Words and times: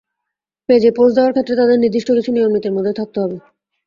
পেজে 0.69 0.89
পোস্ট 0.97 1.13
দেওয়ার 1.15 1.33
ক্ষেত্রে 1.33 1.53
তাঁদের 1.59 1.77
নির্দিষ্ট 1.79 2.09
কিছু 2.17 2.29
নিয়মনীতির 2.31 2.75
মধ্যে 2.75 2.97
থাকতে 2.99 3.17
হবে। 3.23 3.37